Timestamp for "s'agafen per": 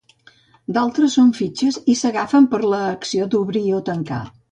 1.99-2.61